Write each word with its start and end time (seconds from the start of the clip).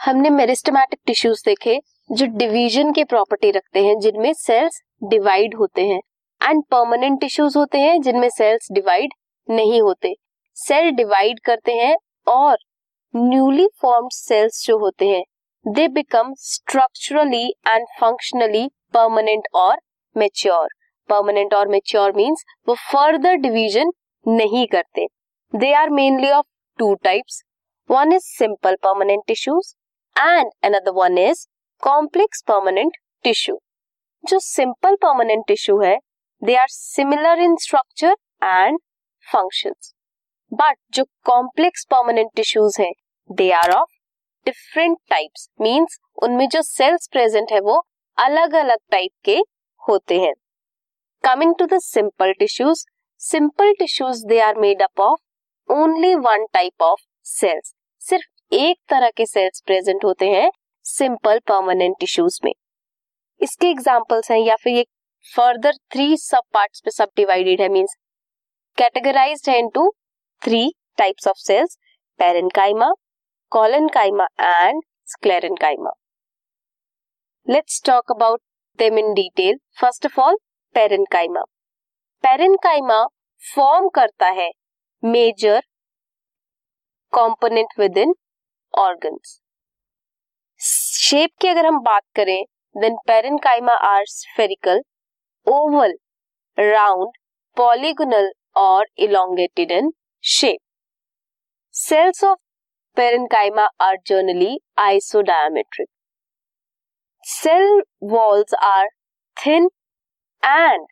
हमने 0.00 0.30
meristematic 0.30 0.98
tissues 1.06 1.42
देखे, 1.46 1.78
जो 2.10 2.26
डिवीज़न 2.28 2.92
के 2.92 3.02
प्रॉपर्टी 3.04 3.50
रखते 3.50 3.80
हैं, 3.84 3.98
जिनमें 4.00 4.32
सेल्स 4.34 4.80
डिवाइड 5.04 5.54
होते 5.54 5.82
हैं 5.86 6.00
एंड 6.40 6.62
परमानेंट 6.70 7.18
टिश्यूज 7.20 7.56
होते 7.56 7.78
हैं, 7.78 8.00
जिनमें 8.00 8.28
सेल्स 8.28 8.68
डिवाइड 8.72 9.12
नहीं 9.48 9.80
होते। 9.82 10.14
सेल 10.56 10.90
डिवाइड 10.92 11.40
करते 11.46 11.72
हैं, 11.72 11.96
और 12.26 12.56
न्यूली 13.14 13.66
फॉर्म्ड 13.82 14.12
सेल्स 14.12 14.64
जो 14.66 14.78
होते 14.78 15.08
हैं 15.08 15.22
they 15.66 15.86
become 15.90 16.32
structurally 16.38 17.46
and 17.68 17.86
functionally 18.00 18.66
permanent 18.94 19.48
और 19.54 19.76
मेच्योर 20.16 20.68
परमानेंट 21.08 21.54
और 21.54 21.68
मेच्योर 21.68 22.12
मीन्स 22.16 22.44
वो 22.68 22.74
फर्दर 22.82 23.34
डिवीज़न 23.38 23.90
नहीं 24.26 24.66
करते। 24.66 25.06
They 25.52 25.72
are 25.74 25.90
mainly 25.90 26.30
of 26.30 26.46
two 26.78 26.92
types 27.04 27.42
one 27.90 28.12
is 28.12 28.22
simple 28.28 28.76
permanent 28.82 29.22
tissues 29.26 29.74
and 30.20 30.50
another 30.64 30.92
one 30.94 31.18
is 31.18 31.46
complex 31.82 32.42
permanent 32.48 32.96
tissue 33.24 33.58
जो 34.24 34.38
simple 34.38 34.94
permanent 35.02 35.44
tissue 35.46 35.80
है 35.80 35.96
they 36.42 36.54
are 36.56 36.68
similar 36.70 37.40
in 37.42 37.56
structure 37.60 38.16
and 38.44 38.78
functions 39.26 39.94
but 40.52 40.76
जो 40.94 41.04
complex 41.24 41.84
permanent 41.90 42.30
tissues 42.36 42.76
हैं 42.80 42.92
they 43.30 43.50
are 43.52 43.72
of 43.72 43.90
different 44.46 44.96
types 45.10 45.48
means 45.60 45.98
उनमें 46.22 46.48
जो 46.48 46.62
cells 46.62 47.08
present 47.08 47.52
है, 47.52 47.60
वो 47.60 47.82
अलग 48.18 48.54
अलग 48.54 48.78
टाइप 48.90 49.10
के 49.24 49.36
होते 49.82 50.18
हैं. 50.20 50.32
Coming 51.24 51.54
to 51.58 51.66
the 51.66 51.78
simple 51.82 52.32
tissues 52.38 52.84
simple 53.20 53.72
tissues 53.78 54.24
they 54.24 54.40
are 54.40 54.58
made 54.58 54.82
up 54.82 55.00
of 55.00 55.72
only 55.72 56.14
one 56.16 56.46
type 56.52 56.82
of 56.82 57.00
cells 57.26 57.74
सिर्फ़ 58.02 58.26
एक 58.52 58.76
तरह 58.88 59.10
के 59.16 59.24
सेल्स 59.26 59.60
प्रेजेंट 59.66 60.04
होते 60.04 60.28
हैं 60.28 60.50
सिंपल 60.84 61.38
परमानेंट 61.48 61.94
टिश्यूज 62.00 62.38
में। 62.44 62.52
इसके 63.40 63.66
एग्जांपल्स 63.66 64.30
हैं 64.30 64.38
या 64.38 64.56
फिर 64.56 64.72
ये 64.72 64.84
फर्दर 65.26 65.74
थ्री 65.92 66.16
सब 66.16 66.42
पार्ट्स 66.54 66.80
पे 66.84 66.90
सब 66.90 67.08
डिवाइडेड 67.16 67.60
है 67.60 67.68
मींस 67.68 67.94
कैटेगराइज्ड 68.78 69.50
है 69.50 69.58
into 69.58 69.88
three 70.42 70.62
types 70.98 71.28
of 71.28 71.38
cells 71.38 71.76
parenchyma 72.20 72.90
collenchyma 73.52 74.26
and 74.40 74.82
sclerenchyma 75.08 75.92
let's 77.46 77.82
talk 77.86 78.10
about 78.12 78.40
them 78.78 78.98
in 78.98 79.12
detail 79.14 79.58
first 79.80 80.06
of 80.06 80.20
all 80.20 80.38
parenchyma 80.74 81.42
parenchyma 82.24 83.04
form 83.42 83.88
करता 83.94 84.28
है 84.32 84.50
major 85.02 85.60
component 87.12 87.78
within 87.98 88.14
organs 88.74 89.40
shape 90.60 91.30
की 91.40 91.48
अगर 91.48 91.66
हम 91.66 91.78
बात 91.80 92.02
करें 92.16 92.42
then 92.74 92.96
parenchyma 93.06 93.72
are 93.72 94.04
spherical 94.06 94.82
oval 95.46 95.94
round 96.58 97.12
polygonal 97.56 98.30
और 98.56 98.86
elongated 98.98 99.70
in 99.72 99.92
shape 100.24 100.58
cells 101.74 102.24
of 102.24 102.38
parenchyma 102.96 103.68
are 103.80 103.96
generally 104.06 104.58
isodiametric 104.78 105.88
cell 107.24 107.82
walls 108.04 108.54
are 108.54 108.88
thin 109.36 109.68
and 110.42 110.86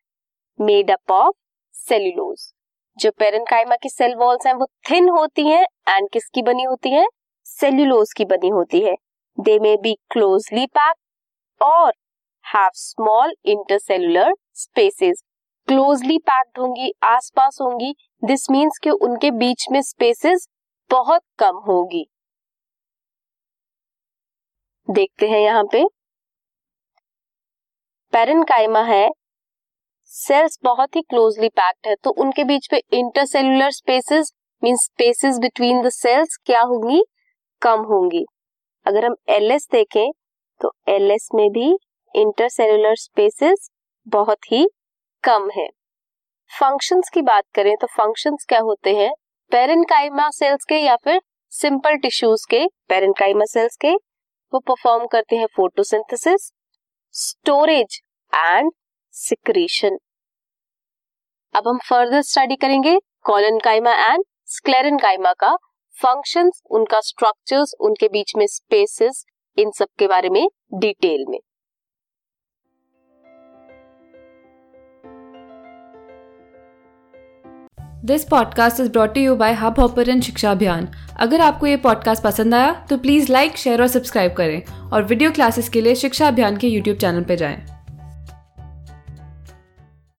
made 0.59 0.91
up 0.91 1.11
of 1.13 1.35
cellulose 1.75 2.53
जो 2.99 3.11
parenchyma 3.11 3.77
की 3.77 3.89
cell 3.89 4.15
walls 4.15 4.47
हैं, 4.47 4.55
वो 4.55 4.67
थिन 4.91 5.09
होती 5.09 5.47
हैं 5.49 5.65
एंड 5.89 6.09
किसकी 6.13 6.43
बनी 6.43 6.63
होती 6.63 6.91
है? 6.91 7.07
सेल्यूलोज 7.49 8.13
की 8.13 8.25
बनी 8.27 8.49
होती 8.49 8.81
है। 8.81 8.95
They 9.39 9.59
may 9.59 9.77
be 9.77 9.95
closely 10.11 10.67
packed 10.69 11.63
और 11.63 11.93
have 12.45 12.71
small 12.75 13.35
intercellular 13.45 14.35
spaces 14.55 15.23
closely 15.69 16.19
packed 16.21 16.59
होंगी, 16.59 16.93
आसपास 17.05 17.59
होंगी। 17.63 17.95
दिस 18.23 18.51
मीन्स 18.51 18.79
कि 18.83 18.91
उनके 18.91 19.31
बीच 19.33 19.67
में 19.73 19.81
स्पेसेस 19.83 20.49
बहुत 20.91 21.23
कम 21.39 21.57
होगी। 21.67 22.07
देखते 24.89 25.29
हैं 25.29 25.41
यहाँ 25.41 25.65
पे। 25.73 25.85
पेरेंकाइमा 28.13 28.83
है। 28.83 29.09
सेल्स 30.13 30.59
बहुत 30.65 30.97
ही 30.97 31.03
क्लोजली 31.03 31.49
पैक्ड 31.51 31.89
है 31.89 31.95
तो 31.95 32.11
उनके 32.19 32.45
बीच 32.45 32.69
पे 32.71 32.83
intercellular 32.93 33.71
spaces 33.73 34.33
mean 34.63 34.77
spaces 34.77 35.39
between 35.39 35.83
the 35.83 35.89
cells 35.91 36.37
क्या 36.47 36.61
होंगी? 36.63 37.03
कम 37.63 37.81
होंगी। 37.85 38.25
अगर 38.87 39.05
हम 39.05 39.15
एल 39.29 39.51
एस 39.53 39.69
देखें 39.73 40.11
तो 40.61 40.73
एल 40.89 41.11
एस 41.11 41.29
में 41.35 41.49
भी 41.53 41.69
इंटरसेलुलर 42.15 42.95
स्पेसेस 42.97 43.71
बहुत 44.07 44.53
ही 44.53 44.67
कम 45.25 45.49
है। 45.57 45.69
फ़ंक्शंस 46.51 47.11
की 47.15 47.23
बात 47.23 47.45
करें 47.55 47.75
तो 47.77 47.87
फ़ंक्शंस 47.89 48.45
क्या 48.49 48.61
होते 48.61 48.95
हैं? 48.97 49.11
पेरेंकाइमा 49.53 50.29
सेल्स 50.31 50.65
के 50.65 50.77
या 50.77 50.97
फिर 50.97 51.21
सिंपल 51.53 51.97
टिश्यूज 51.97 52.45
के 52.51 52.67
पेरेंकाइमा 52.89 53.45
सेल्स 53.45 53.77
के, 53.77 53.95
वो 54.53 54.59
परफॉर्म 54.61 55.07
करते 55.07 55.37
हैं 55.37 55.47
फोटोसिंथेसिस 55.57 56.51
स्टोरेज 57.15 58.01
एंड 58.33 58.71
सिक्रीशन 59.15 59.99
अब 61.55 61.69
हम 61.69 61.79
फर्दर 61.89 62.23
स्टडी 62.23 62.57
करेंगे 62.57 62.99
कॉलनकाइमा 63.25 63.93
एंड 64.05 64.25
स्क्लेरनकाइमा 64.47 65.33
का। 65.35 65.57
फ़ंक्शंस 66.03 66.63
उनका 66.71 67.01
स्ट्रक्चर्स 67.01 67.75
उनके 67.81 68.09
बीच 68.09 68.33
में 68.37 68.47
स्पेसेस 68.47 69.25
इन 69.59 69.71
सब 69.71 69.87
के 69.99 70.07
बारे 70.07 70.29
में 70.29 70.49
डिटेल 70.75 71.25
में। 71.29 71.39
This 78.05 78.25
podcast 78.25 78.81
is 78.81 78.91
brought 78.91 79.17
you 79.17 79.35
by 79.37 79.53
Hubhopper 79.81 80.21
Shiksha 80.21 80.51
Abhiyan 80.51 80.89
अगर 81.21 81.41
आपको 81.41 81.67
ये 81.67 81.77
पॉडकास्ट 81.77 82.23
पसंद 82.23 82.55
आया 82.55 82.87
तो 82.91 82.99
प्लीज़ 82.99 83.33
लाइक 83.33 83.57
शेयर 83.57 83.81
और 83.81 83.89
सब्सक्राइब 83.89 84.33
करें। 84.33 84.91
और 84.91 85.03
वीडियो 85.03 85.31
क्लासेस 85.31 85.69
के 85.69 85.81
लिए 85.81 85.95
शिक्षा 85.95 86.29
अभियान 86.29 86.57
के 86.57 86.67
यूट्यूब 86.67 86.99
चैनल 86.99 87.25
पर 87.25 87.35
जाएँ। 87.35 87.78